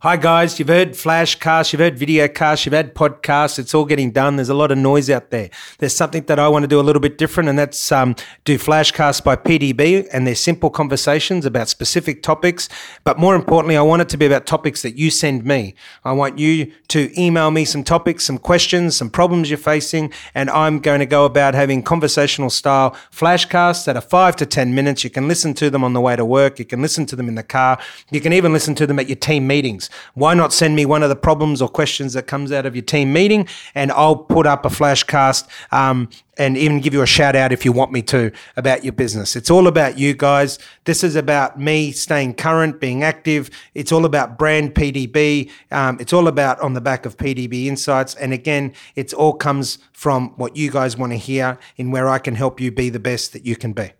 Hi 0.00 0.16
guys, 0.16 0.60
you've 0.60 0.68
heard 0.68 0.92
flashcasts, 0.92 1.72
you've 1.72 1.80
heard 1.80 1.98
videocasts, 1.98 2.64
you've 2.64 2.72
had 2.72 2.94
podcasts. 2.94 3.58
It's 3.58 3.74
all 3.74 3.84
getting 3.84 4.12
done. 4.12 4.36
There's 4.36 4.48
a 4.48 4.54
lot 4.54 4.70
of 4.70 4.78
noise 4.78 5.10
out 5.10 5.30
there. 5.30 5.50
There's 5.78 5.92
something 5.92 6.22
that 6.26 6.38
I 6.38 6.46
want 6.46 6.62
to 6.62 6.68
do 6.68 6.78
a 6.78 6.82
little 6.82 7.00
bit 7.00 7.18
different, 7.18 7.48
and 7.48 7.58
that's 7.58 7.90
um, 7.90 8.14
do 8.44 8.58
flashcasts 8.58 9.24
by 9.24 9.34
PDB, 9.34 10.06
and 10.12 10.24
they're 10.24 10.36
simple 10.36 10.70
conversations 10.70 11.44
about 11.44 11.68
specific 11.68 12.22
topics. 12.22 12.68
But 13.02 13.18
more 13.18 13.34
importantly, 13.34 13.76
I 13.76 13.82
want 13.82 14.02
it 14.02 14.08
to 14.10 14.16
be 14.16 14.24
about 14.24 14.46
topics 14.46 14.82
that 14.82 14.96
you 14.96 15.10
send 15.10 15.44
me. 15.44 15.74
I 16.04 16.12
want 16.12 16.38
you 16.38 16.70
to 16.90 17.20
email 17.20 17.50
me 17.50 17.64
some 17.64 17.82
topics, 17.82 18.22
some 18.22 18.38
questions, 18.38 18.94
some 18.94 19.10
problems 19.10 19.50
you're 19.50 19.58
facing, 19.58 20.12
and 20.32 20.48
I'm 20.48 20.78
going 20.78 21.00
to 21.00 21.06
go 21.06 21.24
about 21.24 21.54
having 21.54 21.82
conversational 21.82 22.50
style 22.50 22.96
flashcasts 23.10 23.84
that 23.86 23.96
are 23.96 24.00
five 24.00 24.36
to 24.36 24.46
ten 24.46 24.76
minutes. 24.76 25.02
You 25.02 25.10
can 25.10 25.26
listen 25.26 25.54
to 25.54 25.70
them 25.70 25.82
on 25.82 25.92
the 25.92 26.00
way 26.00 26.14
to 26.14 26.24
work. 26.24 26.60
You 26.60 26.64
can 26.64 26.80
listen 26.80 27.04
to 27.06 27.16
them 27.16 27.26
in 27.26 27.34
the 27.34 27.42
car. 27.42 27.80
You 28.12 28.20
can 28.20 28.32
even 28.32 28.52
listen 28.52 28.76
to 28.76 28.86
them 28.86 29.00
at 29.00 29.08
your 29.08 29.16
team 29.16 29.48
meetings. 29.48 29.87
Why 30.14 30.34
not 30.34 30.52
send 30.52 30.76
me 30.76 30.84
one 30.86 31.02
of 31.02 31.08
the 31.08 31.16
problems 31.16 31.62
or 31.62 31.68
questions 31.68 32.12
that 32.12 32.26
comes 32.26 32.52
out 32.52 32.66
of 32.66 32.74
your 32.74 32.84
team 32.84 33.12
meeting, 33.12 33.48
and 33.74 33.92
I'll 33.92 34.16
put 34.16 34.46
up 34.46 34.64
a 34.64 34.68
flashcast 34.68 35.48
um, 35.72 36.08
and 36.36 36.56
even 36.56 36.80
give 36.80 36.94
you 36.94 37.02
a 37.02 37.06
shout 37.06 37.34
out 37.34 37.52
if 37.52 37.64
you 37.64 37.72
want 37.72 37.92
me 37.92 38.00
to 38.02 38.30
about 38.56 38.84
your 38.84 38.92
business. 38.92 39.36
It's 39.36 39.50
all 39.50 39.66
about 39.66 39.98
you 39.98 40.14
guys. 40.14 40.58
This 40.84 41.02
is 41.02 41.16
about 41.16 41.58
me 41.58 41.90
staying 41.92 42.34
current, 42.34 42.80
being 42.80 43.02
active. 43.02 43.50
It's 43.74 43.92
all 43.92 44.04
about 44.04 44.38
brand 44.38 44.74
PDB. 44.74 45.50
Um, 45.70 45.98
it's 46.00 46.12
all 46.12 46.28
about 46.28 46.60
on 46.60 46.74
the 46.74 46.80
back 46.80 47.04
of 47.04 47.16
PDB 47.16 47.66
Insights. 47.66 48.14
And 48.14 48.32
again, 48.32 48.72
it 48.94 49.12
all 49.12 49.34
comes 49.34 49.78
from 49.92 50.30
what 50.36 50.56
you 50.56 50.70
guys 50.70 50.96
want 50.96 51.12
to 51.12 51.18
hear 51.18 51.58
in 51.76 51.90
where 51.90 52.08
I 52.08 52.18
can 52.18 52.36
help 52.36 52.60
you 52.60 52.70
be 52.70 52.88
the 52.88 53.00
best 53.00 53.32
that 53.32 53.44
you 53.44 53.56
can 53.56 53.72
be. 53.72 53.90